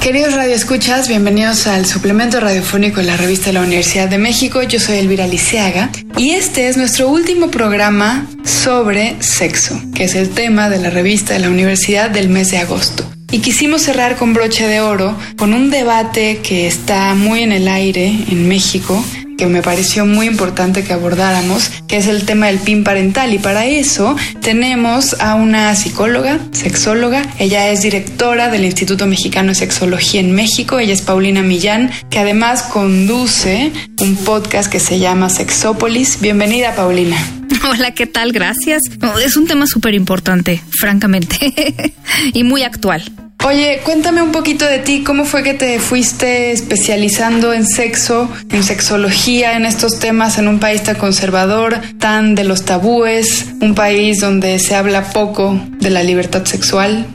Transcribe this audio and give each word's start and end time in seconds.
Queridos 0.00 0.34
radioescuchas, 0.34 1.08
bienvenidos 1.08 1.66
al 1.66 1.84
suplemento 1.84 2.38
radiofónico 2.38 3.00
de 3.00 3.06
la 3.06 3.16
revista 3.16 3.46
de 3.46 3.54
la 3.54 3.62
Universidad 3.62 4.08
de 4.08 4.16
México. 4.16 4.62
Yo 4.62 4.78
soy 4.78 4.98
Elvira 4.98 5.26
Liceaga 5.26 5.90
y 6.16 6.30
este 6.30 6.68
es 6.68 6.76
nuestro 6.76 7.08
último 7.08 7.50
programa 7.50 8.26
sobre 8.44 9.16
sexo, 9.20 9.78
que 9.94 10.04
es 10.04 10.14
el 10.14 10.30
tema 10.30 10.70
de 10.70 10.78
la 10.78 10.90
revista 10.90 11.34
de 11.34 11.40
la 11.40 11.50
Universidad 11.50 12.10
del 12.10 12.28
mes 12.28 12.52
de 12.52 12.58
agosto. 12.58 13.04
Y 13.30 13.40
quisimos 13.40 13.82
cerrar 13.82 14.16
con 14.16 14.32
broche 14.32 14.66
de 14.68 14.80
oro 14.80 15.14
con 15.36 15.52
un 15.52 15.68
debate 15.68 16.38
que 16.42 16.66
está 16.66 17.14
muy 17.14 17.42
en 17.42 17.52
el 17.52 17.68
aire 17.68 18.06
en 18.06 18.48
México 18.48 19.04
que 19.38 19.46
me 19.46 19.62
pareció 19.62 20.04
muy 20.04 20.26
importante 20.26 20.82
que 20.82 20.92
abordáramos, 20.92 21.70
que 21.86 21.96
es 21.96 22.08
el 22.08 22.26
tema 22.26 22.48
del 22.48 22.58
PIN 22.58 22.82
parental. 22.82 23.32
Y 23.32 23.38
para 23.38 23.66
eso 23.66 24.16
tenemos 24.42 25.14
a 25.20 25.36
una 25.36 25.74
psicóloga, 25.76 26.40
sexóloga. 26.50 27.22
Ella 27.38 27.70
es 27.70 27.82
directora 27.82 28.50
del 28.50 28.64
Instituto 28.64 29.06
Mexicano 29.06 29.50
de 29.50 29.54
Sexología 29.54 30.20
en 30.20 30.32
México. 30.32 30.80
Ella 30.80 30.92
es 30.92 31.02
Paulina 31.02 31.42
Millán, 31.42 31.90
que 32.10 32.18
además 32.18 32.64
conduce 32.64 33.70
un 34.00 34.16
podcast 34.16 34.70
que 34.70 34.80
se 34.80 34.98
llama 34.98 35.28
Sexópolis. 35.28 36.18
Bienvenida, 36.20 36.74
Paulina. 36.74 37.16
Hola, 37.70 37.92
¿qué 37.92 38.06
tal? 38.08 38.32
Gracias. 38.32 38.82
Es 39.24 39.36
un 39.36 39.46
tema 39.46 39.68
súper 39.68 39.94
importante, 39.94 40.60
francamente, 40.80 41.94
y 42.34 42.42
muy 42.42 42.64
actual. 42.64 43.04
Oye, 43.44 43.80
cuéntame 43.84 44.20
un 44.20 44.32
poquito 44.32 44.66
de 44.66 44.80
ti, 44.80 45.04
¿cómo 45.04 45.24
fue 45.24 45.42
que 45.42 45.54
te 45.54 45.78
fuiste 45.78 46.50
especializando 46.50 47.52
en 47.54 47.66
sexo, 47.66 48.28
en 48.50 48.62
sexología, 48.64 49.56
en 49.56 49.64
estos 49.64 50.00
temas 50.00 50.38
en 50.38 50.48
un 50.48 50.58
país 50.58 50.82
tan 50.82 50.96
conservador, 50.96 51.80
tan 51.98 52.34
de 52.34 52.44
los 52.44 52.64
tabúes, 52.64 53.46
un 53.60 53.74
país 53.74 54.20
donde 54.20 54.58
se 54.58 54.74
habla 54.74 55.12
poco 55.12 55.58
de 55.78 55.90
la 55.90 56.02
libertad 56.02 56.44
sexual? 56.44 57.06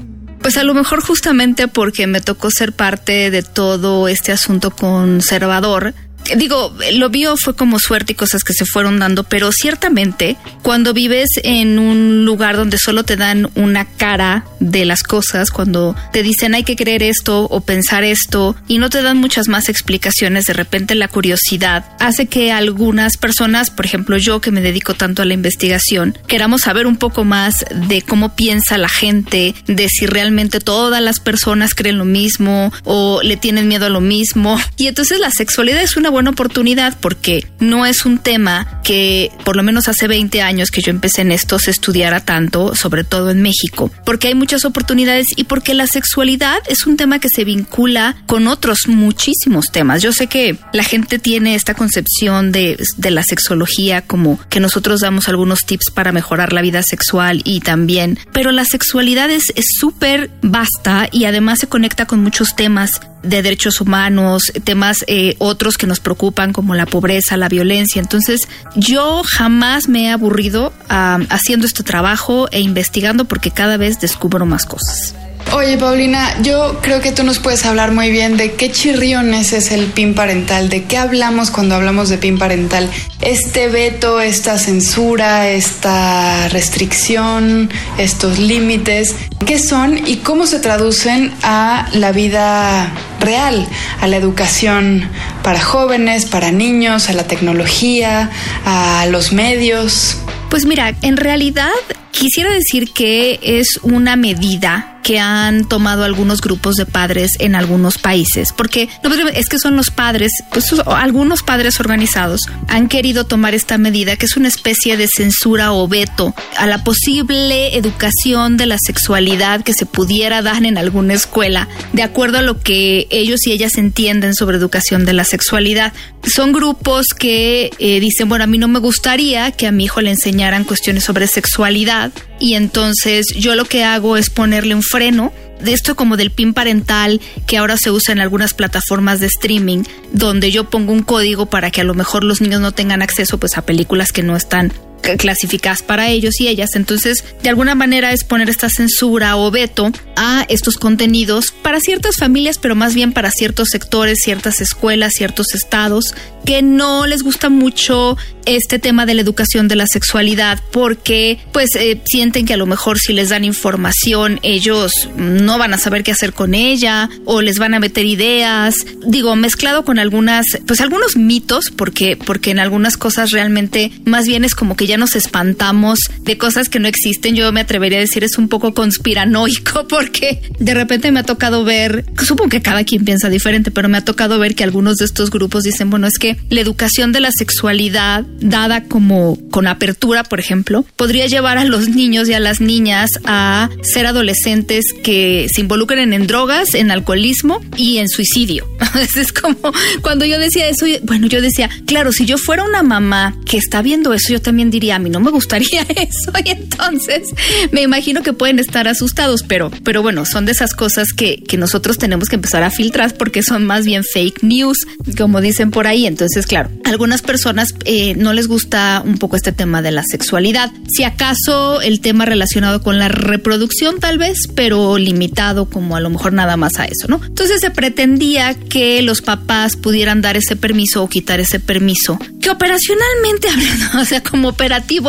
Pues 0.44 0.58
a 0.58 0.64
lo 0.64 0.74
mejor 0.74 1.02
justamente 1.02 1.68
porque 1.70 2.06
me 2.06 2.20
tocó 2.20 2.50
ser 2.52 2.74
parte 2.74 3.30
de 3.30 3.44
todo 3.44 4.08
este 4.08 4.32
asunto 4.32 4.72
conservador, 4.72 5.94
digo, 6.36 6.76
lo 6.94 7.10
mío 7.10 7.36
fue 7.38 7.56
como 7.56 7.80
suerte 7.80 8.14
y 8.14 8.16
cosas 8.16 8.44
que 8.44 8.54
se 8.54 8.66
fueron 8.66 9.00
dando, 9.00 9.24
pero 9.24 9.52
ciertamente 9.52 10.38
cuando 10.62 10.94
vives 10.94 11.30
en 11.44 11.80
un 11.80 12.26
lugar 12.26 12.56
donde 12.56 12.78
solo 12.78 13.04
te 13.04 13.16
dan 13.16 13.50
una 13.56 13.86
cara 13.86 14.46
de 14.60 14.86
las 14.86 15.04
cosas, 15.04 15.52
cuando 15.52 15.96
te 16.12 16.24
dicen 16.24 16.56
hay 16.56 16.64
que 16.64 16.76
creer 16.76 17.04
esto 17.04 17.44
o 17.44 17.62
pensar 17.62 18.04
esto 18.04 18.56
y 18.68 18.78
no 18.78 18.90
te 18.90 19.02
dan 19.02 19.18
muchas 19.18 19.48
más 19.48 19.70
explicaciones, 19.70 20.46
de 20.46 20.54
repente 20.54 20.96
la 20.96 21.08
curiosidad 21.08 21.86
hace 22.00 22.28
que 22.28 22.52
algunas 22.52 23.18
personas, 23.18 23.70
por 23.70 23.86
ejemplo 23.86 24.18
yo 24.18 24.42
que 24.42 24.52
me 24.52 24.62
dedico 24.62 24.94
tanto 24.94 25.22
a 25.22 25.26
la 25.26 25.34
investigación, 25.34 26.18
queramos 26.28 26.62
saber 26.62 26.88
un 26.88 26.98
poco 26.98 27.24
más 27.24 27.66
de 27.88 28.02
cómo 28.02 28.36
piensa 28.36 28.78
la 28.78 28.90
gente, 28.90 29.56
de 29.68 29.88
si 29.90 30.06
realmente 30.06 30.60
todas 30.60 31.02
las 31.02 31.20
personas 31.20 31.76
creen 31.76 31.98
lo 31.98 32.06
mismo 32.06 32.72
o 32.84 33.22
le 33.22 33.38
tienen 33.38 33.68
miedo 33.68 33.86
a 33.86 33.90
lo 33.90 34.02
mismo. 34.02 34.60
Y 34.78 34.88
entonces 34.88 35.20
la 35.20 35.32
sexualidad 35.32 35.82
es 35.82 35.98
una 35.98 36.10
buena 36.14 36.30
oportunidad 36.30 36.96
porque 37.02 37.46
no 37.64 37.86
es 37.86 38.06
un 38.06 38.18
tema 38.18 38.82
que 38.84 39.32
por 39.44 39.56
lo 39.56 39.64
menos 39.64 39.88
hace 39.88 40.08
20 40.08 40.42
años 40.42 40.72
que 40.72 40.82
yo 40.82 40.92
empecé 40.92 41.22
en 41.22 41.32
esto 41.32 41.60
se 41.60 41.72
estudiara 41.72 42.20
tanto, 42.20 42.76
sobre 42.76 43.04
todo 43.04 43.32
en 43.32 43.42
México, 43.42 43.92
porque 44.06 44.28
hay 44.28 44.36
muchas 44.36 44.66
oportunidades 44.66 45.28
y 45.36 45.46
porque 45.46 45.74
la 45.74 45.88
sexualidad 45.88 46.58
es 46.68 46.86
un 46.86 46.98
tema 46.98 47.20
que 47.20 47.30
se 47.34 47.44
vincula 47.44 48.16
con 48.28 48.48
otros 48.48 48.88
muchísimos 48.88 49.72
temas. 49.72 50.02
Yo 50.02 50.14
sé 50.14 50.28
que 50.28 50.58
la 50.74 50.84
gente 50.84 51.20
tiene 51.20 51.56
esta 51.56 51.74
concepción 51.74 52.52
de, 52.52 52.78
de 52.98 53.12
la 53.12 53.24
sexología 53.24 54.02
como 54.02 54.40
que 54.50 54.60
nosotros 54.60 55.02
damos 55.02 55.28
algunos 55.30 55.62
tips 55.66 55.92
para 55.92 56.12
mejorar 56.12 56.54
la 56.54 56.62
vida 56.62 56.84
sexual 56.84 57.42
y 57.44 57.62
también, 57.62 58.20
pero 58.32 58.52
la 58.52 58.66
sexualidad 58.66 59.30
es 59.32 59.44
súper 59.80 60.30
vasta 60.42 61.08
y 61.12 61.26
además 61.26 61.60
se 61.60 61.68
conecta 61.68 62.06
con 62.06 62.22
muchos 62.22 62.56
temas 62.56 63.02
de 63.24 63.42
derechos 63.42 63.82
humanos, 63.82 64.52
temas 64.64 64.98
eh, 65.08 65.36
otros 65.40 65.78
que 65.78 65.88
nos 65.88 66.00
preocupan 66.00 66.54
como 66.54 66.76
la 66.76 66.86
pobreza, 66.86 67.38
la 67.38 67.50
violencia. 67.54 68.02
Entonces, 68.02 68.42
yo 68.76 69.22
jamás 69.26 69.88
me 69.88 70.06
he 70.06 70.12
aburrido 70.12 70.74
haciendo 70.90 71.66
este 71.66 71.84
trabajo 71.84 72.48
e 72.52 72.60
investigando 72.62 73.26
porque 73.26 73.52
cada 73.52 73.78
vez 73.78 74.00
descubro 74.00 74.46
más 74.46 74.66
cosas. 74.66 75.16
Oye, 75.52 75.78
Paulina, 75.78 76.42
yo 76.42 76.80
creo 76.82 77.00
que 77.00 77.12
tú 77.12 77.24
nos 77.24 77.40
puedes 77.40 77.66
hablar 77.66 77.92
muy 77.92 78.10
bien 78.10 78.38
de 78.38 78.54
qué 78.54 78.72
chirriones 78.72 79.54
es 79.54 79.72
el 79.72 79.86
PIN 79.86 80.16
parental, 80.16 80.70
de 80.70 80.86
qué 80.86 80.98
hablamos 80.98 81.52
cuando 81.52 81.76
hablamos 81.76 82.10
de 82.10 82.18
PIN 82.18 82.40
parental. 82.40 82.90
Este 83.22 83.68
veto, 83.68 84.20
esta 84.20 84.58
censura, 84.58 85.50
esta 85.50 86.48
restricción, 86.50 87.70
estos 87.98 88.40
límites, 88.40 89.16
¿qué 89.46 89.60
son 89.60 90.08
y 90.08 90.18
cómo 90.18 90.48
se 90.48 90.60
traducen 90.60 91.32
a 91.44 91.88
la 91.94 92.12
vida 92.12 92.92
real, 93.20 93.68
a 94.02 94.08
la 94.08 94.18
educación 94.18 95.08
para 95.44 95.60
jóvenes, 95.60 96.26
para 96.26 96.52
niños, 96.52 97.10
a 97.10 97.14
la 97.14 97.26
tecnología, 97.26 98.32
a 98.66 99.06
los 99.06 99.34
medios? 99.34 100.18
Pues 100.50 100.66
mira, 100.66 100.94
en 101.02 101.18
realidad 101.18 101.70
quisiera 102.14 102.54
decir 102.54 102.94
que 102.94 103.40
es 103.42 103.80
una 103.82 104.16
medida 104.16 104.94
que 105.04 105.20
han 105.20 105.66
tomado 105.66 106.06
algunos 106.06 106.40
grupos 106.40 106.76
de 106.76 106.86
padres 106.86 107.32
en 107.40 107.56
algunos 107.56 107.98
países, 107.98 108.54
porque 108.56 108.88
es 109.34 109.50
que 109.50 109.60
son 109.60 109.76
los 109.76 109.92
padres, 109.92 110.32
pues 110.52 110.66
algunos 110.86 111.44
padres 111.44 111.80
organizados 111.80 112.40
han 112.70 112.88
querido 112.88 113.26
tomar 113.26 113.54
esta 113.54 113.78
medida 113.78 114.16
que 114.16 114.26
es 114.26 114.38
una 114.38 114.48
especie 114.48 114.96
de 114.96 115.08
censura 115.14 115.74
o 115.74 115.88
veto 115.88 116.34
a 116.56 116.68
la 116.68 116.84
posible 116.86 117.76
educación 117.76 118.56
de 118.56 118.66
la 118.66 118.78
sexualidad 118.80 119.62
que 119.62 119.74
se 119.74 119.86
pudiera 119.86 120.42
dar 120.42 120.64
en 120.66 120.78
alguna 120.78 121.14
escuela, 121.14 121.68
de 121.92 122.04
acuerdo 122.04 122.38
a 122.38 122.42
lo 122.42 122.62
que 122.62 123.08
ellos 123.10 123.46
y 123.46 123.52
ellas 123.52 123.78
entienden 123.78 124.34
sobre 124.34 124.58
educación 124.58 125.06
de 125.06 125.14
la 125.14 125.26
sexualidad. 125.26 125.92
Son 126.24 126.54
grupos 126.54 127.08
que 127.08 127.72
eh, 127.80 128.00
dicen, 128.00 128.30
bueno, 128.30 128.46
a 128.46 128.48
mí 128.48 128.58
no 128.58 128.70
me 128.70 128.80
gustaría 128.80 129.52
que 129.52 129.68
a 129.68 129.72
mi 129.74 129.84
hijo 129.84 130.00
le 130.00 130.12
enseñaran 130.12 130.64
cuestiones 130.64 131.04
sobre 131.04 131.28
sexualidad 131.28 132.03
y 132.40 132.56
entonces 132.56 133.28
yo 133.38 133.56
lo 133.56 133.66
que 133.66 133.84
hago 133.84 134.18
es 134.18 134.30
ponerle 134.30 134.76
un 134.76 134.84
freno 134.84 135.32
de 135.62 135.74
esto 135.74 135.96
como 135.96 136.18
del 136.18 136.32
PIN 136.32 136.54
parental 136.54 137.22
que 137.48 137.58
ahora 137.58 137.78
se 137.78 137.92
usa 137.92 138.12
en 138.12 138.20
algunas 138.20 138.54
plataformas 138.54 139.20
de 139.20 139.28
streaming, 139.28 139.84
donde 140.12 140.52
yo 140.52 140.70
pongo 140.70 140.92
un 140.92 141.04
código 141.04 141.46
para 141.46 141.72
que 141.72 141.82
a 141.82 141.86
lo 141.86 141.94
mejor 141.94 142.24
los 142.24 142.42
niños 142.42 142.62
no 142.62 142.74
tengan 142.74 143.02
acceso 143.02 143.38
pues 143.38 143.58
a 143.58 143.66
películas 143.66 144.12
que 144.12 144.24
no 144.24 144.36
están 144.36 144.74
clasificadas 145.18 145.84
para 145.84 146.10
ellos 146.10 146.40
y 146.40 146.48
ellas. 146.48 146.76
Entonces, 146.76 147.24
de 147.42 147.50
alguna 147.50 147.76
manera 147.76 148.12
es 148.12 148.24
poner 148.24 148.50
esta 148.50 148.70
censura 148.70 149.38
o 149.38 149.52
veto 149.52 149.92
a 150.16 150.46
estos 150.50 150.78
contenidos 150.78 151.54
para 151.62 151.80
ciertas 151.80 152.16
familias, 152.18 152.58
pero 152.58 152.76
más 152.76 152.96
bien 152.96 153.14
para 153.14 153.32
ciertos 153.32 153.70
sectores, 153.70 154.20
ciertas 154.24 154.62
escuelas, 154.62 155.14
ciertos 155.14 155.54
estados, 155.54 156.14
que 156.46 156.62
no 156.62 157.08
les 157.08 157.24
gusta 157.24 157.50
mucho 157.50 158.18
este 158.46 158.80
tema 158.80 159.06
de 159.06 159.14
la 159.14 159.22
educación 159.22 159.68
de 159.68 159.76
la 159.76 159.88
sexualidad 159.88 160.60
porque 160.72 161.40
pues 161.54 161.76
eh, 161.76 162.02
sienten 162.06 162.46
que 162.46 162.54
a 162.54 162.58
lo 162.58 162.66
mejor 162.66 163.00
si 163.00 163.14
les 163.14 163.30
dan 163.30 163.46
información 163.46 164.40
ellos 164.44 164.92
no 165.16 165.58
van 165.58 165.74
a 165.74 165.78
saber 165.78 166.04
qué 166.04 166.12
hacer 166.12 166.34
con 166.34 166.54
ella 166.54 167.10
o 167.24 167.42
les 167.42 167.58
van 167.58 167.74
a 167.74 167.80
meter 167.80 168.06
ideas 168.06 168.76
digo 169.06 169.36
mezclado 169.38 169.86
con 169.86 169.98
algunas 169.98 170.46
pues 170.68 170.82
algunos 170.82 171.16
mitos 171.16 171.72
porque 171.76 172.18
porque 172.18 172.52
en 172.52 172.60
algunas 172.60 172.98
cosas 172.98 173.32
realmente 173.32 173.92
más 174.04 174.26
bien 174.26 174.44
es 174.44 174.56
como 174.56 174.76
que 174.76 174.88
ya 174.88 174.93
nos 174.98 175.16
espantamos 175.16 176.00
de 176.22 176.38
cosas 176.38 176.70
que 176.70 176.80
no 176.80 176.88
existen 176.88 177.36
yo 177.36 177.52
me 177.52 177.62
atrevería 177.62 178.00
a 178.00 178.02
decir 178.02 178.24
es 178.24 178.38
un 178.38 178.50
poco 178.50 178.74
conspiranoico 178.74 179.88
porque 179.90 180.42
de 180.60 180.74
repente 180.74 181.12
me 181.12 181.20
ha 181.20 181.24
tocado 181.24 181.64
ver 181.64 182.06
supongo 182.26 182.50
que 182.50 182.62
cada 182.62 182.84
quien 182.84 183.06
piensa 183.06 183.30
diferente 183.30 183.72
pero 183.72 183.90
me 183.90 183.98
ha 183.98 184.06
tocado 184.06 184.40
ver 184.40 184.56
que 184.56 184.64
algunos 184.64 184.98
de 184.98 185.06
estos 185.06 185.30
grupos 185.30 185.64
dicen 185.64 185.90
bueno 185.90 186.08
es 186.08 186.18
que 186.18 186.38
la 186.50 186.62
educación 186.62 187.12
de 187.12 187.20
la 187.20 187.32
sexualidad 187.32 188.26
dada 188.40 188.84
como 188.84 189.38
con 189.52 189.68
apertura, 189.68 190.24
por 190.24 190.40
ejemplo, 190.40 190.86
podría 190.96 191.28
llevar 191.28 191.58
a 191.58 191.66
los 191.66 191.90
niños 191.90 192.30
y 192.30 192.34
a 192.34 192.40
las 192.40 192.62
niñas 192.62 193.10
a 193.26 193.70
ser 193.82 194.06
adolescentes 194.06 194.86
que 195.04 195.48
se 195.54 195.62
involucren 195.62 196.14
en 196.14 196.28
drogas, 196.28 196.74
en 196.74 196.92
alcoholismo 196.92 197.62
y 197.78 197.98
en 197.98 198.10
suicidio. 198.10 198.68
es 199.16 199.32
como 199.32 199.58
cuando 200.02 200.26
yo 200.26 200.40
decía 200.40 200.68
eso, 200.68 200.86
bueno, 201.04 201.28
yo 201.28 201.42
decía, 201.42 201.70
claro, 201.86 202.12
si 202.12 202.26
yo 202.26 202.38
fuera 202.38 202.64
una 202.64 202.84
mamá 202.84 203.36
que 203.46 203.58
está 203.58 203.82
viendo 203.82 204.14
eso, 204.14 204.34
yo 204.34 204.42
también 204.42 204.70
diría, 204.70 204.83
diría, 204.84 204.96
a 204.98 205.00
mí 205.00 205.10
no 205.10 205.20
me 205.22 205.32
gustaría 205.32 205.82
eso. 205.90 206.32
Y 206.44 206.50
entonces 206.50 207.30
me 207.72 207.82
imagino 207.82 208.22
que 208.22 208.34
pueden 208.34 208.60
estar 208.60 208.88
asustados, 208.88 209.44
pero, 209.44 209.72
pero 209.84 210.02
bueno, 210.02 210.26
son 210.26 210.46
de 210.46 210.52
esas 210.52 210.74
cosas 210.74 211.14
que, 211.14 211.42
que 211.48 211.58
nosotros 211.58 211.98
tenemos 211.98 212.28
que 212.28 212.36
empezar 212.36 212.64
a 212.64 212.70
filtrar 212.70 213.16
porque 213.16 213.44
son 213.44 213.66
más 213.66 213.86
bien 213.86 214.04
fake 214.04 214.44
news, 214.44 214.86
como 215.18 215.40
dicen 215.42 215.72
por 215.72 215.88
ahí. 215.88 216.06
Entonces, 216.06 216.46
claro, 216.46 216.70
algunas 216.84 217.22
personas 217.22 217.74
eh, 217.86 218.14
no 218.16 218.34
les 218.34 218.48
gusta 218.48 219.02
un 219.06 219.18
poco 219.18 219.38
este 219.38 219.52
tema 219.52 219.82
de 219.82 219.92
la 219.92 220.04
sexualidad. 220.04 220.72
Si 220.92 221.04
acaso 221.04 221.82
el 221.82 222.02
tema 222.02 222.26
relacionado 222.26 222.82
con 222.82 223.00
la 223.00 223.08
reproducción, 223.08 224.00
tal 224.00 224.18
vez, 224.18 224.38
pero 224.54 224.98
limitado 224.98 225.70
como 225.70 225.96
a 225.96 226.02
lo 226.02 226.10
mejor 226.10 226.34
nada 226.34 226.58
más 226.58 226.80
a 226.80 226.86
eso, 226.86 227.08
¿no? 227.08 227.22
Entonces 227.26 227.62
se 227.62 227.72
pretendía 227.72 228.54
que 228.54 229.02
los 229.02 229.22
papás 229.22 229.76
pudieran 229.76 230.22
dar 230.22 230.36
ese 230.36 230.56
permiso 230.56 231.04
o 231.04 231.10
quitar 231.10 231.40
ese 231.40 231.60
permiso, 231.60 232.20
que 232.42 232.50
operacionalmente 232.50 233.48
hablando, 233.54 234.02
o 234.02 234.06
sea, 234.06 234.22
como 234.22 234.54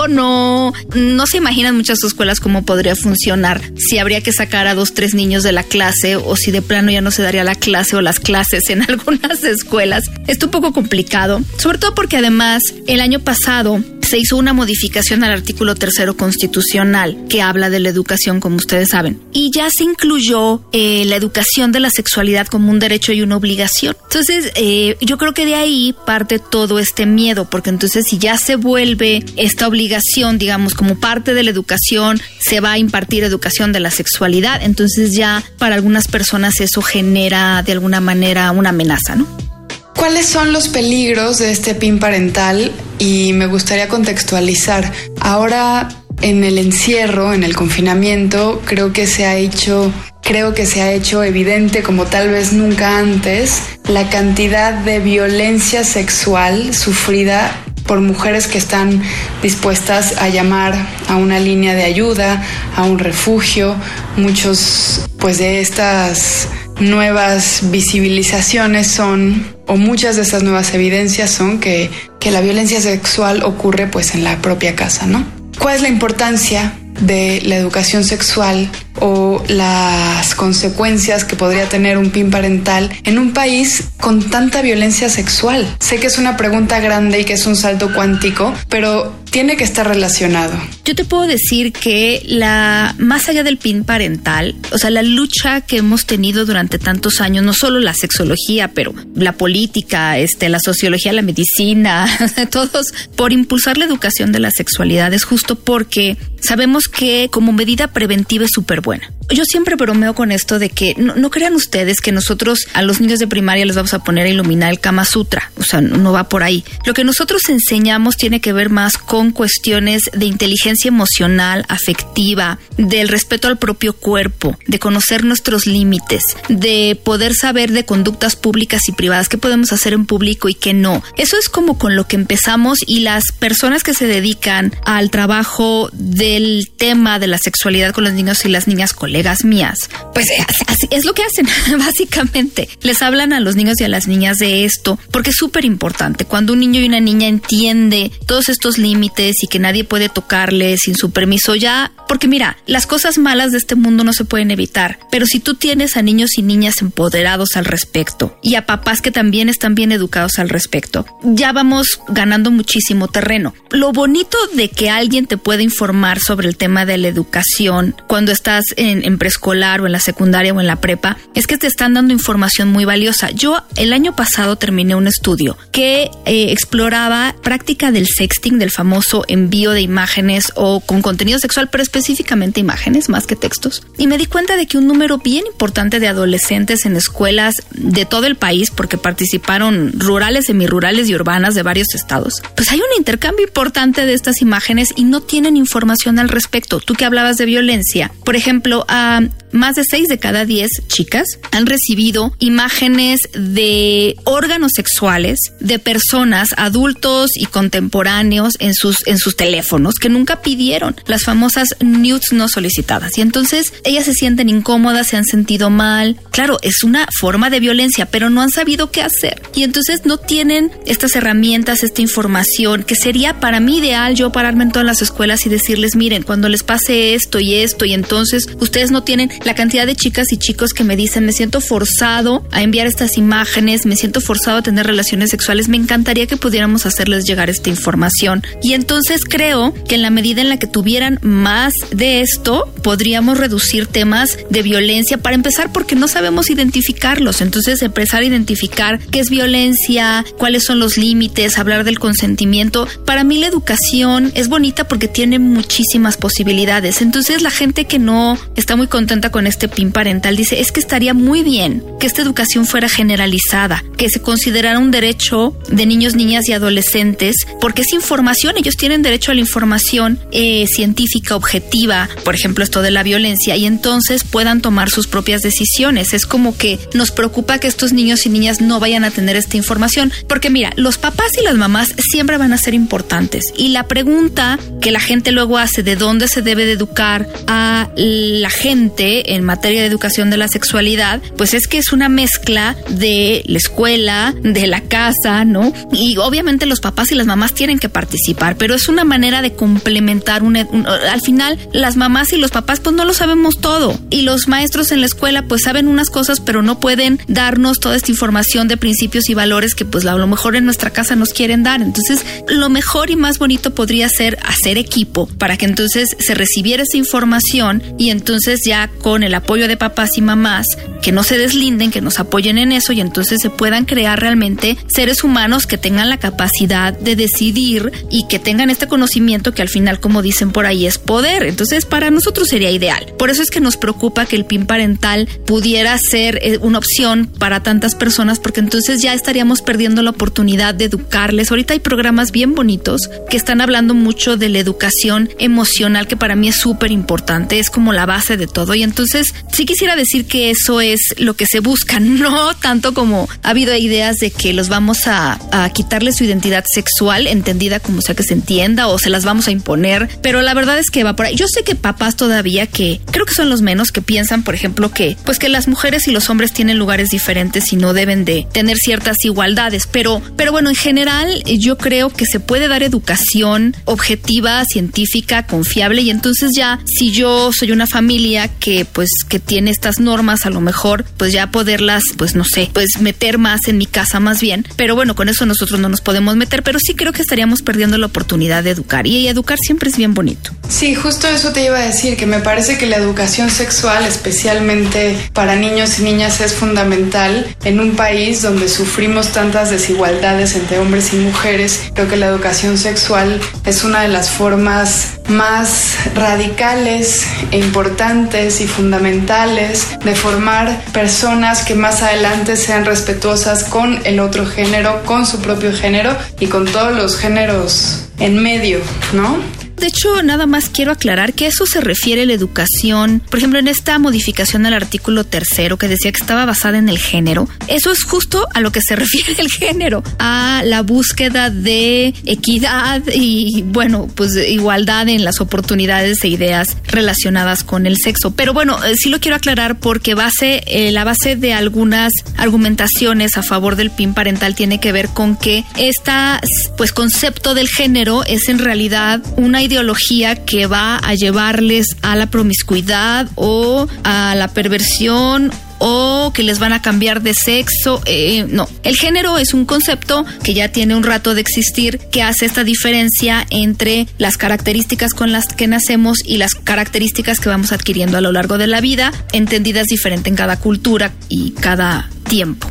no, 0.08 0.72
no 0.94 1.26
se 1.26 1.38
imaginan 1.38 1.76
muchas 1.76 2.02
escuelas 2.02 2.40
cómo 2.40 2.64
podría 2.64 2.96
funcionar, 2.96 3.60
si 3.76 3.98
habría 3.98 4.20
que 4.20 4.32
sacar 4.32 4.66
a 4.66 4.74
dos, 4.74 4.94
tres 4.94 5.14
niños 5.14 5.42
de 5.42 5.52
la 5.52 5.62
clase 5.62 6.16
o 6.16 6.36
si 6.36 6.50
de 6.50 6.62
plano 6.62 6.90
ya 6.90 7.00
no 7.00 7.10
se 7.10 7.22
daría 7.22 7.44
la 7.44 7.54
clase 7.54 7.96
o 7.96 8.02
las 8.02 8.20
clases 8.20 8.68
en 8.70 8.82
algunas 8.88 9.44
escuelas. 9.44 10.10
Es 10.26 10.42
un 10.42 10.50
poco 10.50 10.72
complicado, 10.72 11.40
sobre 11.58 11.78
todo 11.78 11.94
porque 11.94 12.16
además 12.16 12.62
el 12.86 13.00
año 13.00 13.20
pasado 13.20 13.80
se 14.14 14.20
hizo 14.20 14.36
una 14.36 14.52
modificación 14.52 15.24
al 15.24 15.32
artículo 15.32 15.74
tercero 15.74 16.16
constitucional 16.16 17.24
que 17.28 17.42
habla 17.42 17.68
de 17.68 17.80
la 17.80 17.88
educación, 17.88 18.38
como 18.38 18.54
ustedes 18.54 18.90
saben, 18.90 19.20
y 19.32 19.50
ya 19.52 19.66
se 19.76 19.82
incluyó 19.82 20.62
eh, 20.70 21.04
la 21.06 21.16
educación 21.16 21.72
de 21.72 21.80
la 21.80 21.90
sexualidad 21.90 22.46
como 22.46 22.70
un 22.70 22.78
derecho 22.78 23.12
y 23.12 23.22
una 23.22 23.36
obligación. 23.36 23.96
Entonces, 24.04 24.52
eh, 24.54 24.96
yo 25.00 25.18
creo 25.18 25.34
que 25.34 25.44
de 25.46 25.56
ahí 25.56 25.96
parte 26.06 26.38
todo 26.38 26.78
este 26.78 27.06
miedo, 27.06 27.50
porque 27.50 27.70
entonces 27.70 28.06
si 28.08 28.18
ya 28.18 28.38
se 28.38 28.54
vuelve 28.54 29.24
esta 29.34 29.66
obligación, 29.66 30.38
digamos, 30.38 30.74
como 30.74 30.94
parte 30.94 31.34
de 31.34 31.42
la 31.42 31.50
educación, 31.50 32.20
se 32.38 32.60
va 32.60 32.70
a 32.70 32.78
impartir 32.78 33.24
educación 33.24 33.72
de 33.72 33.80
la 33.80 33.90
sexualidad, 33.90 34.62
entonces 34.62 35.10
ya 35.16 35.42
para 35.58 35.74
algunas 35.74 36.06
personas 36.06 36.60
eso 36.60 36.82
genera 36.82 37.64
de 37.64 37.72
alguna 37.72 38.00
manera 38.00 38.52
una 38.52 38.68
amenaza, 38.68 39.16
¿no? 39.16 39.53
¿Cuáles 39.96 40.26
son 40.26 40.52
los 40.52 40.68
peligros 40.68 41.38
de 41.38 41.50
este 41.50 41.74
PIN 41.74 41.98
parental? 41.98 42.72
Y 42.98 43.32
me 43.32 43.46
gustaría 43.46 43.88
contextualizar. 43.88 44.92
Ahora 45.20 45.88
en 46.20 46.44
el 46.44 46.58
encierro, 46.58 47.34
en 47.34 47.44
el 47.44 47.54
confinamiento, 47.54 48.62
creo 48.64 48.92
que 48.92 49.06
se 49.06 49.26
ha 49.26 49.36
hecho 49.36 49.92
creo 50.22 50.54
que 50.54 50.64
se 50.64 50.80
ha 50.80 50.90
hecho 50.90 51.22
evidente 51.22 51.82
como 51.82 52.06
tal 52.06 52.30
vez 52.30 52.54
nunca 52.54 52.98
antes 52.98 53.62
la 53.86 54.08
cantidad 54.08 54.72
de 54.72 54.98
violencia 54.98 55.84
sexual 55.84 56.74
sufrida 56.74 57.54
por 57.86 58.00
mujeres 58.00 58.46
que 58.46 58.56
están 58.56 59.02
dispuestas 59.42 60.16
a 60.16 60.30
llamar 60.30 60.74
a 61.08 61.16
una 61.16 61.38
línea 61.38 61.74
de 61.74 61.84
ayuda, 61.84 62.42
a 62.74 62.84
un 62.84 62.98
refugio. 62.98 63.76
Muchos 64.16 65.06
pues 65.18 65.38
de 65.38 65.60
estas 65.60 66.48
nuevas 66.80 67.60
visibilizaciones 67.70 68.86
son, 68.86 69.53
o 69.66 69.76
muchas 69.76 70.16
de 70.16 70.22
estas 70.22 70.42
nuevas 70.42 70.74
evidencias 70.74 71.30
son 71.30 71.60
que, 71.60 71.90
que 72.20 72.30
la 72.30 72.40
violencia 72.40 72.80
sexual 72.80 73.42
ocurre 73.42 73.86
pues 73.86 74.14
en 74.14 74.24
la 74.24 74.40
propia 74.42 74.74
casa, 74.74 75.06
¿no? 75.06 75.24
¿Cuál 75.58 75.76
es 75.76 75.82
la 75.82 75.88
importancia 75.88 76.74
de 77.00 77.40
la 77.44 77.56
educación 77.56 78.04
sexual 78.04 78.70
o 79.00 79.42
las 79.48 80.34
consecuencias 80.34 81.24
que 81.24 81.36
podría 81.36 81.68
tener 81.68 81.98
un 81.98 82.10
PIN 82.10 82.30
parental 82.30 82.90
en 83.04 83.18
un 83.18 83.32
país 83.32 83.88
con 84.00 84.22
tanta 84.22 84.62
violencia 84.62 85.08
sexual? 85.08 85.66
Sé 85.80 85.98
que 85.98 86.06
es 86.06 86.18
una 86.18 86.36
pregunta 86.36 86.80
grande 86.80 87.20
y 87.20 87.24
que 87.24 87.34
es 87.34 87.46
un 87.46 87.56
salto 87.56 87.92
cuántico, 87.92 88.52
pero 88.68 89.12
tiene 89.34 89.56
que 89.56 89.64
estar 89.64 89.88
relacionado. 89.88 90.52
Yo 90.84 90.94
te 90.94 91.04
puedo 91.04 91.26
decir 91.26 91.72
que 91.72 92.22
la 92.24 92.94
más 92.98 93.28
allá 93.28 93.42
del 93.42 93.56
PIN 93.56 93.82
parental, 93.82 94.54
o 94.70 94.78
sea, 94.78 94.90
la 94.90 95.02
lucha 95.02 95.60
que 95.60 95.78
hemos 95.78 96.06
tenido 96.06 96.44
durante 96.46 96.78
tantos 96.78 97.20
años, 97.20 97.44
no 97.44 97.52
solo 97.52 97.80
la 97.80 97.94
sexología, 97.94 98.68
pero 98.68 98.94
la 99.16 99.32
política, 99.32 100.18
este, 100.18 100.48
la 100.48 100.60
sociología, 100.60 101.12
la 101.12 101.22
medicina, 101.22 102.06
todos 102.50 102.94
por 103.16 103.32
impulsar 103.32 103.76
la 103.76 103.86
educación 103.86 104.30
de 104.30 104.38
la 104.38 104.52
sexualidad 104.52 105.12
es 105.12 105.24
justo 105.24 105.56
porque 105.56 106.16
sabemos 106.40 106.86
que 106.86 107.28
como 107.32 107.52
medida 107.52 107.88
preventiva 107.88 108.44
es 108.44 108.52
súper 108.54 108.82
buena. 108.84 109.10
Yo 109.30 109.44
siempre 109.44 109.76
bromeo 109.76 110.14
con 110.14 110.32
esto 110.32 110.58
de 110.58 110.68
que 110.68 110.94
no, 110.98 111.30
crean 111.30 111.54
ustedes 111.54 112.00
que 112.00 112.12
nosotros 112.12 112.66
a 112.74 112.82
los 112.82 113.00
niños 113.00 113.18
de 113.18 113.26
primaria 113.26 113.64
les 113.64 113.74
vamos 113.74 113.94
a 113.94 114.04
poner 114.04 114.26
a 114.26 114.28
iluminar 114.28 114.70
el 114.70 114.80
Kama 114.80 115.04
Sutra. 115.06 115.50
O 115.56 115.62
sea, 115.62 115.80
no 115.80 116.12
va 116.12 116.28
por 116.28 116.42
ahí. 116.42 116.62
Lo 116.84 116.92
que 116.92 117.04
nosotros 117.04 117.48
enseñamos 117.48 118.16
tiene 118.16 118.40
que 118.40 118.52
ver 118.52 118.68
más 118.68 118.98
con 118.98 119.32
cuestiones 119.32 120.02
de 120.12 120.26
inteligencia 120.26 120.88
emocional, 120.88 121.64
afectiva, 121.68 122.58
del 122.76 123.08
respeto 123.08 123.48
al 123.48 123.56
propio 123.56 123.94
cuerpo, 123.94 124.58
de 124.66 124.78
conocer 124.78 125.24
nuestros 125.24 125.66
límites, 125.66 126.22
de 126.50 127.00
poder 127.02 127.34
saber 127.34 127.72
de 127.72 127.86
conductas 127.86 128.36
públicas 128.36 128.82
y 128.88 128.92
privadas, 128.92 129.30
qué 129.30 129.38
podemos 129.38 129.72
hacer 129.72 129.94
en 129.94 130.04
público 130.04 130.50
y 130.50 130.54
qué 130.54 130.74
no. 130.74 131.02
Eso 131.16 131.38
es 131.38 131.48
como 131.48 131.78
con 131.78 131.96
lo 131.96 132.06
que 132.06 132.16
empezamos 132.16 132.78
y 132.86 133.00
las 133.00 133.24
personas 133.38 133.82
que 133.82 133.94
se 133.94 134.06
dedican 134.06 134.74
al 134.84 135.10
trabajo 135.10 135.88
del 135.92 136.70
tema 136.76 137.18
de 137.18 137.26
la 137.26 137.38
sexualidad 137.38 137.94
con 137.94 138.04
los 138.04 138.12
niños 138.12 138.44
y 138.44 138.48
las 138.50 138.68
niñas 138.68 138.73
colegas 138.92 139.44
mías, 139.44 139.90
pues 140.12 140.26
eh, 140.30 140.44
así 140.66 140.88
es 140.90 141.04
lo 141.04 141.14
que 141.14 141.22
hacen, 141.22 141.46
básicamente. 141.78 142.68
Les 142.82 143.02
hablan 143.02 143.32
a 143.32 143.40
los 143.40 143.56
niños 143.56 143.80
y 143.80 143.84
a 143.84 143.88
las 143.88 144.06
niñas 144.06 144.38
de 144.38 144.64
esto, 144.64 144.98
porque 145.10 145.30
es 145.30 145.36
súper 145.36 145.64
importante. 145.64 146.24
Cuando 146.24 146.52
un 146.52 146.60
niño 146.60 146.80
y 146.80 146.86
una 146.86 147.00
niña 147.00 147.28
entiende 147.28 148.10
todos 148.26 148.48
estos 148.48 148.78
límites 148.78 149.42
y 149.42 149.46
que 149.46 149.58
nadie 149.58 149.84
puede 149.84 150.08
tocarle 150.08 150.76
sin 150.76 150.96
su 150.96 151.10
permiso, 151.10 151.54
ya, 151.54 151.92
porque 152.08 152.28
mira, 152.28 152.56
las 152.66 152.86
cosas 152.86 153.18
malas 153.18 153.52
de 153.52 153.58
este 153.58 153.74
mundo 153.74 154.04
no 154.04 154.12
se 154.12 154.24
pueden 154.24 154.50
evitar, 154.50 154.98
pero 155.10 155.26
si 155.26 155.40
tú 155.40 155.54
tienes 155.54 155.96
a 155.96 156.02
niños 156.02 156.36
y 156.36 156.42
niñas 156.42 156.80
empoderados 156.80 157.56
al 157.56 157.64
respecto 157.64 158.38
y 158.42 158.56
a 158.56 158.66
papás 158.66 159.00
que 159.00 159.10
también 159.10 159.48
están 159.48 159.74
bien 159.74 159.92
educados 159.92 160.38
al 160.38 160.48
respecto, 160.48 161.06
ya 161.22 161.52
vamos 161.52 162.00
ganando 162.08 162.50
muchísimo 162.50 163.08
terreno. 163.08 163.54
Lo 163.70 163.92
bonito 163.92 164.38
de 164.54 164.68
que 164.68 164.90
alguien 164.90 165.26
te 165.26 165.36
pueda 165.36 165.62
informar 165.62 166.20
sobre 166.20 166.48
el 166.48 166.56
tema 166.56 166.86
de 166.86 166.98
la 166.98 167.08
educación 167.08 167.94
cuando 168.06 168.32
estás 168.32 168.63
en, 168.76 169.04
en 169.04 169.18
preescolar 169.18 169.80
o 169.80 169.86
en 169.86 169.92
la 169.92 170.00
secundaria 170.00 170.52
o 170.52 170.60
en 170.60 170.66
la 170.66 170.76
prepa 170.76 171.16
es 171.34 171.46
que 171.46 171.58
te 171.58 171.66
están 171.66 171.94
dando 171.94 172.12
información 172.12 172.68
muy 172.68 172.84
valiosa. 172.84 173.30
Yo 173.30 173.62
el 173.76 173.92
año 173.92 174.14
pasado 174.16 174.56
terminé 174.56 174.94
un 174.94 175.06
estudio 175.06 175.56
que 175.72 176.10
eh, 176.26 176.52
exploraba 176.52 177.34
práctica 177.42 177.90
del 177.90 178.06
sexting, 178.06 178.58
del 178.58 178.70
famoso 178.70 179.24
envío 179.28 179.72
de 179.72 179.80
imágenes 179.80 180.52
o 180.54 180.80
con 180.80 181.02
contenido 181.02 181.38
sexual, 181.38 181.68
pero 181.70 181.82
específicamente 181.82 182.60
imágenes 182.60 183.08
más 183.08 183.26
que 183.26 183.36
textos. 183.36 183.82
Y 183.98 184.06
me 184.06 184.18
di 184.18 184.26
cuenta 184.26 184.56
de 184.56 184.66
que 184.66 184.78
un 184.78 184.86
número 184.86 185.18
bien 185.18 185.44
importante 185.46 186.00
de 186.00 186.08
adolescentes 186.08 186.86
en 186.86 186.96
escuelas 186.96 187.54
de 187.72 188.06
todo 188.06 188.26
el 188.26 188.36
país, 188.36 188.70
porque 188.70 188.98
participaron 188.98 189.92
rurales, 189.98 190.46
semirurales 190.46 191.08
y 191.08 191.14
urbanas 191.14 191.54
de 191.54 191.62
varios 191.62 191.94
estados, 191.94 192.42
pues 192.56 192.70
hay 192.70 192.78
un 192.78 192.98
intercambio 192.98 193.46
importante 193.46 194.06
de 194.06 194.14
estas 194.14 194.42
imágenes 194.42 194.90
y 194.96 195.04
no 195.04 195.20
tienen 195.20 195.56
información 195.56 196.18
al 196.18 196.28
respecto. 196.28 196.80
Tú 196.80 196.94
que 196.94 197.04
hablabas 197.04 197.36
de 197.36 197.46
violencia, 197.46 198.12
por 198.24 198.36
ejemplo, 198.36 198.53
a 198.88 199.20
más 199.52 199.76
de 199.76 199.84
6 199.88 200.08
de 200.08 200.18
cada 200.18 200.44
10 200.44 200.68
chicas 200.88 201.26
han 201.52 201.66
recibido 201.66 202.34
imágenes 202.40 203.20
de 203.32 204.16
órganos 204.24 204.72
sexuales 204.74 205.38
de 205.60 205.78
personas, 205.78 206.48
adultos 206.56 207.30
y 207.36 207.46
contemporáneos 207.46 208.54
en 208.58 208.74
sus, 208.74 209.06
en 209.06 209.18
sus 209.18 209.36
teléfonos 209.36 209.94
que 209.94 210.08
nunca 210.08 210.42
pidieron 210.42 210.96
las 211.06 211.22
famosas 211.22 211.76
nudes 211.80 212.32
no 212.32 212.48
solicitadas. 212.48 213.16
Y 213.16 213.20
entonces 213.20 213.72
ellas 213.84 214.04
se 214.04 214.12
sienten 214.12 214.48
incómodas, 214.48 215.08
se 215.08 215.16
han 215.16 215.24
sentido 215.24 215.70
mal. 215.70 216.16
Claro, 216.30 216.58
es 216.62 216.82
una 216.84 217.08
forma 217.18 217.50
de 217.50 217.60
violencia, 217.60 218.06
pero 218.06 218.30
no 218.30 218.42
han 218.42 218.50
sabido 218.50 218.90
qué 218.90 219.02
hacer. 219.02 219.42
Y 219.54 219.62
entonces 219.62 220.02
no 220.04 220.18
tienen 220.18 220.70
estas 220.86 221.16
herramientas, 221.16 221.82
esta 221.82 222.02
información, 222.02 222.82
que 222.82 222.94
sería 222.94 223.40
para 223.40 223.60
mí 223.60 223.78
ideal 223.78 224.14
yo 224.14 224.32
pararme 224.32 224.64
en 224.64 224.72
todas 224.72 224.86
las 224.86 225.02
escuelas 225.02 225.46
y 225.46 225.48
decirles, 225.48 225.96
miren, 225.96 226.22
cuando 226.22 226.48
les 226.48 226.62
pase 226.62 227.14
esto 227.14 227.40
y 227.40 227.54
esto, 227.54 227.84
y 227.84 227.92
entonces 227.92 228.43
ustedes 228.60 228.90
no 228.90 229.02
tienen 229.02 229.30
la 229.44 229.54
cantidad 229.54 229.86
de 229.86 229.96
chicas 229.96 230.32
y 230.32 230.36
chicos 230.36 230.72
que 230.72 230.84
me 230.84 230.96
dicen, 230.96 231.26
me 231.26 231.32
siento 231.32 231.60
forzado 231.60 232.46
a 232.50 232.62
enviar 232.62 232.86
estas 232.86 233.16
imágenes, 233.16 233.86
me 233.86 233.96
siento 233.96 234.20
forzado 234.20 234.58
a 234.58 234.62
tener 234.62 234.86
relaciones 234.86 235.30
sexuales, 235.30 235.68
me 235.68 235.76
encantaría 235.76 236.26
que 236.26 236.36
pudiéramos 236.36 236.86
hacerles 236.86 237.24
llegar 237.24 237.50
esta 237.50 237.70
información. 237.70 238.42
Y 238.62 238.74
entonces 238.74 239.24
creo 239.24 239.74
que 239.88 239.96
en 239.96 240.02
la 240.02 240.10
medida 240.10 240.40
en 240.40 240.48
la 240.48 240.58
que 240.58 240.66
tuvieran 240.66 241.18
más 241.22 241.72
de 241.90 242.20
esto, 242.20 242.72
podríamos 242.82 243.38
reducir 243.38 243.86
temas 243.86 244.38
de 244.50 244.62
violencia 244.62 245.18
para 245.18 245.34
empezar 245.34 245.72
porque 245.72 245.94
no 245.94 246.08
sabemos 246.08 246.50
identificarlos. 246.50 247.40
Entonces 247.40 247.82
empezar 247.82 248.22
a 248.22 248.26
identificar 248.26 248.98
qué 249.10 249.20
es 249.20 249.30
violencia, 249.30 250.24
cuáles 250.38 250.64
son 250.64 250.78
los 250.78 250.96
límites, 250.96 251.58
hablar 251.58 251.84
del 251.84 251.98
consentimiento. 251.98 252.86
Para 253.04 253.24
mí 253.24 253.38
la 253.38 253.46
educación 253.46 254.32
es 254.34 254.48
bonita 254.48 254.86
porque 254.88 255.08
tiene 255.08 255.38
muchísimas 255.38 256.16
posibilidades. 256.16 257.02
Entonces 257.02 257.42
la 257.42 257.50
gente 257.50 257.86
que 257.86 257.98
no 257.98 258.33
está 258.56 258.76
muy 258.76 258.86
contenta 258.86 259.30
con 259.30 259.46
este 259.46 259.68
PIN 259.68 259.92
parental, 259.92 260.36
dice, 260.36 260.60
es 260.60 260.72
que 260.72 260.80
estaría 260.80 261.14
muy 261.14 261.42
bien 261.42 261.82
que 262.00 262.06
esta 262.06 262.22
educación 262.22 262.66
fuera 262.66 262.88
generalizada, 262.88 263.84
que 263.96 264.08
se 264.10 264.20
considerara 264.20 264.78
un 264.78 264.90
derecho 264.90 265.56
de 265.68 265.86
niños, 265.86 266.14
niñas 266.14 266.48
y 266.48 266.52
adolescentes, 266.52 267.36
porque 267.60 267.82
es 267.82 267.92
información, 267.92 268.56
ellos 268.56 268.76
tienen 268.76 269.02
derecho 269.02 269.32
a 269.32 269.34
la 269.34 269.40
información 269.40 270.18
eh, 270.32 270.66
científica, 270.66 271.36
objetiva, 271.36 272.08
por 272.24 272.34
ejemplo, 272.34 272.64
esto 272.64 272.82
de 272.82 272.90
la 272.90 273.02
violencia, 273.02 273.56
y 273.56 273.66
entonces 273.66 274.24
puedan 274.24 274.60
tomar 274.60 274.90
sus 274.90 275.06
propias 275.06 275.42
decisiones. 275.42 276.12
Es 276.14 276.26
como 276.26 276.56
que 276.56 276.78
nos 276.94 277.10
preocupa 277.10 277.58
que 277.58 277.68
estos 277.68 277.92
niños 277.92 278.26
y 278.26 278.28
niñas 278.28 278.60
no 278.60 278.80
vayan 278.80 279.04
a 279.04 279.10
tener 279.10 279.36
esta 279.36 279.56
información, 279.56 280.12
porque 280.28 280.50
mira, 280.50 280.72
los 280.76 280.98
papás 280.98 281.30
y 281.40 281.44
las 281.44 281.54
mamás 281.54 281.94
siempre 282.10 282.38
van 282.38 282.52
a 282.52 282.58
ser 282.58 282.74
importantes, 282.74 283.44
y 283.56 283.68
la 283.68 283.86
pregunta 283.86 284.58
que 284.80 284.90
la 284.90 285.00
gente 285.00 285.32
luego 285.32 285.58
hace 285.58 285.82
de 285.82 285.96
dónde 285.96 286.28
se 286.28 286.42
debe 286.42 286.66
de 286.66 286.72
educar 286.72 287.28
a 287.46 287.88
la 287.96 288.13
gente 288.50 289.34
en 289.34 289.44
materia 289.44 289.80
de 289.80 289.86
educación 289.86 290.30
de 290.30 290.36
la 290.36 290.48
sexualidad, 290.48 291.20
pues 291.36 291.54
es 291.54 291.66
que 291.66 291.78
es 291.78 291.92
una 291.92 292.08
mezcla 292.08 292.76
de 292.88 293.42
la 293.46 293.58
escuela, 293.58 294.34
de 294.42 294.66
la 294.66 294.80
casa, 294.80 295.44
¿no? 295.44 295.72
Y 295.92 296.16
obviamente 296.18 296.66
los 296.66 296.80
papás 296.80 297.12
y 297.12 297.14
las 297.14 297.26
mamás 297.26 297.54
tienen 297.54 297.78
que 297.78 297.88
participar, 297.88 298.56
pero 298.56 298.74
es 298.74 298.88
una 298.88 299.04
manera 299.04 299.42
de 299.42 299.54
complementar 299.54 300.42
un, 300.42 300.56
al 300.56 301.20
final 301.20 301.58
las 301.72 301.96
mamás 301.96 302.32
y 302.32 302.36
los 302.36 302.50
papás 302.50 302.80
pues 302.80 302.94
no 302.94 303.04
lo 303.04 303.14
sabemos 303.14 303.60
todo 303.60 303.98
y 304.10 304.22
los 304.22 304.48
maestros 304.48 304.92
en 304.92 305.00
la 305.00 305.06
escuela 305.06 305.42
pues 305.42 305.62
saben 305.62 305.88
unas 305.88 306.10
cosas 306.10 306.40
pero 306.40 306.62
no 306.62 306.80
pueden 306.80 307.20
darnos 307.28 307.80
toda 307.80 307.96
esta 307.96 308.10
información 308.10 308.68
de 308.68 308.76
principios 308.76 309.28
y 309.28 309.34
valores 309.34 309.74
que 309.74 309.84
pues 309.84 310.04
a 310.06 310.14
lo 310.14 310.26
mejor 310.26 310.56
en 310.56 310.64
nuestra 310.64 310.90
casa 310.90 311.16
nos 311.16 311.30
quieren 311.30 311.62
dar. 311.62 311.82
Entonces, 311.82 312.24
lo 312.48 312.68
mejor 312.68 313.10
y 313.10 313.16
más 313.16 313.38
bonito 313.38 313.74
podría 313.74 314.08
ser 314.08 314.38
hacer 314.44 314.78
equipo 314.78 315.26
para 315.38 315.56
que 315.56 315.66
entonces 315.66 316.16
se 316.18 316.34
recibiera 316.34 316.82
esa 316.82 316.96
información 316.96 317.82
entonces 318.10 318.60
ya 318.64 318.88
con 318.88 319.22
el 319.22 319.34
apoyo 319.34 319.68
de 319.68 319.76
papás 319.76 320.10
y 320.16 320.22
mamás 320.22 320.66
que 321.02 321.12
no 321.12 321.22
se 321.22 321.36
deslinden, 321.36 321.90
que 321.90 322.00
nos 322.00 322.18
apoyen 322.18 322.56
en 322.56 322.72
eso 322.72 322.92
y 322.92 323.00
entonces 323.00 323.38
se 323.42 323.50
puedan 323.50 323.84
crear 323.84 324.18
realmente 324.20 324.76
seres 324.86 325.22
humanos 325.22 325.66
que 325.66 325.76
tengan 325.76 326.08
la 326.08 326.16
capacidad 326.16 326.98
de 326.98 327.14
decidir 327.14 327.92
y 328.10 328.26
que 328.26 328.38
tengan 328.38 328.70
este 328.70 328.86
conocimiento 328.86 329.52
que 329.52 329.62
al 329.62 329.68
final, 329.68 330.00
como 330.00 330.22
dicen 330.22 330.50
por 330.50 330.66
ahí, 330.66 330.86
es 330.86 330.98
poder. 330.98 331.42
Entonces, 331.44 331.84
para 331.84 332.10
nosotros 332.10 332.48
sería 332.48 332.70
ideal. 332.70 333.12
Por 333.18 333.30
eso 333.30 333.42
es 333.42 333.50
que 333.50 333.60
nos 333.60 333.76
preocupa 333.76 334.26
que 334.26 334.36
el 334.36 334.44
PIN 334.44 334.66
parental 334.66 335.28
pudiera 335.46 335.96
ser 335.98 336.38
eh, 336.42 336.58
una 336.62 336.78
opción 336.78 337.26
para 337.26 337.62
tantas 337.62 337.94
personas, 337.94 338.40
porque 338.40 338.60
entonces 338.60 339.02
ya 339.02 339.14
estaríamos 339.14 339.62
perdiendo 339.62 340.02
la 340.02 340.10
oportunidad 340.10 340.74
de 340.74 340.86
educarles. 340.86 341.50
Ahorita 341.50 341.74
hay 341.74 341.80
programas 341.80 342.32
bien 342.32 342.54
bonitos 342.54 343.10
que 343.28 343.36
están 343.36 343.60
hablando 343.60 343.94
mucho 343.94 344.36
de 344.36 344.48
la 344.48 344.58
educación 344.58 345.30
emocional, 345.38 346.06
que 346.06 346.16
para 346.16 346.36
mí 346.36 346.48
es 346.48 346.56
súper 346.56 346.90
importante, 346.92 347.58
es 347.58 347.70
como 347.70 347.92
la 347.94 348.06
base 348.06 348.36
de 348.36 348.46
todo. 348.46 348.74
Y 348.74 348.82
entonces, 348.82 349.34
sí 349.52 349.64
quisiera 349.64 349.96
decir 349.96 350.26
que 350.26 350.50
eso 350.50 350.80
es 350.80 351.00
lo 351.18 351.34
que 351.34 351.46
se 351.46 351.60
busca, 351.60 352.00
no 352.00 352.54
tanto 352.56 352.94
como 352.94 353.28
ha 353.42 353.50
habido 353.50 353.74
ideas 353.76 354.16
de 354.16 354.30
que 354.30 354.52
los 354.52 354.68
vamos 354.68 355.06
a, 355.06 355.38
a 355.52 355.70
quitarle 355.70 356.12
su 356.12 356.24
identidad 356.24 356.64
sexual, 356.72 357.26
entendida 357.26 357.80
como 357.80 358.00
sea 358.00 358.14
que 358.14 358.22
se 358.22 358.34
entienda, 358.34 358.88
o 358.88 358.98
se 358.98 359.10
las 359.10 359.24
vamos 359.24 359.48
a 359.48 359.50
imponer, 359.50 360.08
pero 360.22 360.42
la 360.42 360.54
verdad 360.54 360.78
es 360.78 360.90
que 360.90 361.04
va 361.04 361.16
por 361.16 361.26
ahí. 361.26 361.34
Yo 361.34 361.46
sé 361.48 361.62
que 361.64 361.74
papás 361.74 362.16
todavía 362.16 362.66
que 362.66 363.00
creo 363.10 363.26
que 363.26 363.34
son 363.34 363.50
los 363.50 363.62
menos 363.62 363.92
que 363.92 364.02
piensan, 364.02 364.42
por 364.42 364.54
ejemplo, 364.54 364.90
que 364.90 365.16
pues 365.24 365.38
que 365.38 365.48
las 365.48 365.68
mujeres 365.68 366.08
y 366.08 366.12
los 366.12 366.30
hombres 366.30 366.52
tienen 366.52 366.78
lugares 366.78 367.10
diferentes 367.10 367.72
y 367.72 367.76
no 367.76 367.92
deben 367.92 368.24
de 368.24 368.46
tener 368.52 368.76
ciertas 368.76 369.16
igualdades, 369.24 369.86
pero 369.90 370.22
pero 370.36 370.52
bueno, 370.52 370.70
en 370.70 370.76
general 370.76 371.42
yo 371.44 371.78
creo 371.78 372.10
que 372.10 372.26
se 372.26 372.40
puede 372.40 372.68
dar 372.68 372.82
educación 372.82 373.76
objetiva, 373.84 374.64
científica, 374.64 375.46
confiable 375.46 376.02
y 376.02 376.10
entonces 376.10 376.52
ya 376.56 376.80
si 376.86 377.12
yo 377.12 377.52
soy 377.52 377.72
una 377.72 377.83
familia 377.86 378.48
que 378.48 378.84
pues 378.84 379.10
que 379.28 379.38
tiene 379.38 379.70
estas 379.70 380.00
normas 380.00 380.46
a 380.46 380.50
lo 380.50 380.60
mejor 380.60 381.04
pues 381.16 381.32
ya 381.32 381.50
poderlas, 381.50 382.02
pues 382.16 382.34
no 382.34 382.44
sé, 382.44 382.70
pues 382.72 383.00
meter 383.00 383.38
más 383.38 383.68
en 383.68 383.78
mi 383.78 383.86
casa 383.86 384.20
más 384.20 384.40
bien. 384.40 384.66
Pero 384.76 384.94
bueno, 384.94 385.14
con 385.14 385.28
eso 385.28 385.46
nosotros 385.46 385.80
no 385.80 385.88
nos 385.88 386.00
podemos 386.00 386.36
meter, 386.36 386.62
pero 386.62 386.78
sí 386.78 386.94
creo 386.94 387.12
que 387.12 387.22
estaríamos 387.22 387.62
perdiendo 387.62 387.98
la 387.98 388.06
oportunidad 388.06 388.64
de 388.64 388.70
educar. 388.70 389.06
Y 389.06 389.28
educar 389.28 389.58
siempre 389.58 389.90
es 389.90 389.96
bien 389.96 390.14
bonito. 390.14 390.50
Sí, 390.68 390.94
justo 390.94 391.28
eso 391.28 391.52
te 391.52 391.64
iba 391.64 391.78
a 391.78 391.86
decir, 391.86 392.16
que 392.16 392.26
me 392.26 392.40
parece 392.40 392.78
que 392.78 392.86
la 392.86 392.96
educación 392.96 393.50
sexual, 393.50 394.04
especialmente 394.04 395.16
para 395.32 395.56
niños 395.56 395.98
y 395.98 396.02
niñas, 396.02 396.40
es 396.40 396.54
fundamental 396.54 397.54
en 397.64 397.80
un 397.80 397.96
país 397.96 398.42
donde 398.42 398.68
sufrimos 398.68 399.32
tantas 399.32 399.70
desigualdades 399.70 400.54
entre 400.56 400.78
hombres 400.78 401.12
y 401.12 401.16
mujeres. 401.16 401.80
Creo 401.94 402.08
que 402.08 402.16
la 402.16 402.26
educación 402.26 402.78
sexual 402.78 403.40
es 403.64 403.84
una 403.84 404.02
de 404.02 404.08
las 404.08 404.30
formas 404.30 405.20
más 405.28 405.96
radicales 406.14 407.26
e 407.50 407.58
importantes 407.58 408.60
y 408.60 408.66
fundamentales 408.66 409.98
de 410.04 410.14
formar 410.14 410.84
personas 410.92 411.64
que 411.64 411.74
más 411.74 412.02
adelante 412.02 412.56
sean 412.56 412.84
respetuosas 412.84 413.64
con 413.64 414.00
el 414.04 414.20
otro 414.20 414.46
género, 414.46 415.02
con 415.04 415.26
su 415.26 415.40
propio 415.40 415.72
género 415.72 416.16
y 416.40 416.46
con 416.46 416.66
todos 416.66 416.94
los 416.94 417.16
géneros 417.16 418.06
en 418.18 418.42
medio, 418.42 418.78
¿no? 419.12 419.63
De 419.78 419.86
hecho, 419.86 420.22
nada 420.22 420.46
más 420.46 420.68
quiero 420.68 420.92
aclarar 420.92 421.34
que 421.34 421.46
eso 421.46 421.66
se 421.66 421.80
refiere 421.80 422.22
a 422.22 422.26
la 422.26 422.32
educación. 422.32 423.20
Por 423.28 423.38
ejemplo, 423.38 423.58
en 423.58 423.68
esta 423.68 423.98
modificación 423.98 424.66
al 424.66 424.74
artículo 424.74 425.24
tercero 425.24 425.76
que 425.76 425.88
decía 425.88 426.12
que 426.12 426.20
estaba 426.20 426.44
basada 426.44 426.78
en 426.78 426.88
el 426.88 426.98
género, 426.98 427.48
eso 427.68 427.90
es 427.90 428.02
justo 428.04 428.46
a 428.54 428.60
lo 428.60 428.72
que 428.72 428.80
se 428.80 428.96
refiere 428.96 429.34
el 429.38 429.50
género, 429.50 430.02
a 430.18 430.62
la 430.64 430.82
búsqueda 430.82 431.50
de 431.50 432.14
equidad 432.24 433.02
y, 433.12 433.62
bueno, 433.62 434.08
pues 434.14 434.36
igualdad 434.36 435.08
en 435.08 435.24
las 435.24 435.40
oportunidades 435.40 436.22
e 436.24 436.28
ideas 436.28 436.76
relacionadas 436.86 437.64
con 437.64 437.86
el 437.86 437.96
sexo. 437.96 438.32
Pero 438.32 438.52
bueno, 438.52 438.82
eh, 438.84 438.94
sí 438.96 439.10
lo 439.10 439.20
quiero 439.20 439.36
aclarar 439.36 439.78
porque 439.78 440.14
base, 440.14 440.62
eh, 440.66 440.92
la 440.92 441.04
base 441.04 441.36
de 441.36 441.52
algunas 441.52 442.12
argumentaciones 442.36 443.36
a 443.36 443.42
favor 443.42 443.76
del 443.76 443.90
PIN 443.90 444.14
parental 444.14 444.54
tiene 444.54 444.80
que 444.80 444.92
ver 444.92 445.08
con 445.08 445.36
que 445.36 445.64
esta, 445.76 446.40
pues, 446.76 446.92
concepto 446.92 447.54
del 447.54 447.68
género 447.68 448.24
es 448.24 448.48
en 448.48 448.58
realidad 448.58 449.20
una 449.36 449.62
ideología 449.74 450.36
que 450.36 450.66
va 450.66 450.98
a 450.98 451.14
llevarles 451.14 451.96
a 452.02 452.14
la 452.16 452.26
promiscuidad 452.26 453.28
o 453.34 453.88
a 454.04 454.34
la 454.36 454.48
perversión 454.48 455.50
o 455.78 456.32
que 456.32 456.44
les 456.44 456.60
van 456.60 456.72
a 456.72 456.80
cambiar 456.80 457.22
de 457.22 457.34
sexo. 457.34 458.00
Eh, 458.06 458.46
no, 458.48 458.68
el 458.84 458.96
género 458.96 459.36
es 459.36 459.52
un 459.52 459.64
concepto 459.64 460.24
que 460.42 460.54
ya 460.54 460.68
tiene 460.68 460.94
un 460.94 461.02
rato 461.02 461.34
de 461.34 461.40
existir, 461.40 461.98
que 462.12 462.22
hace 462.22 462.46
esta 462.46 462.62
diferencia 462.62 463.46
entre 463.50 464.06
las 464.16 464.36
características 464.36 465.12
con 465.12 465.32
las 465.32 465.46
que 465.48 465.66
nacemos 465.66 466.18
y 466.24 466.36
las 466.36 466.54
características 466.54 467.40
que 467.40 467.48
vamos 467.48 467.72
adquiriendo 467.72 468.16
a 468.16 468.20
lo 468.20 468.32
largo 468.32 468.56
de 468.56 468.68
la 468.68 468.80
vida, 468.80 469.12
entendidas 469.32 469.88
diferente 469.88 470.30
en 470.30 470.36
cada 470.36 470.58
cultura 470.58 471.12
y 471.28 471.50
cada 471.50 472.08
tiempo. 472.28 472.70